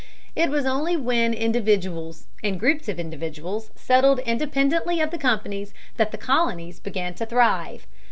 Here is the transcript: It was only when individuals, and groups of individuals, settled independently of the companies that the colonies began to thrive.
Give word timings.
It 0.35 0.49
was 0.49 0.65
only 0.65 0.97
when 0.97 1.31
individuals, 1.31 2.25
and 2.43 2.59
groups 2.59 2.87
of 2.89 2.99
individuals, 2.99 3.69
settled 3.75 4.17
independently 4.21 4.99
of 4.99 5.11
the 5.11 5.19
companies 5.19 5.75
that 5.97 6.09
the 6.11 6.17
colonies 6.17 6.79
began 6.79 7.13
to 7.13 7.25
thrive. 7.27 7.85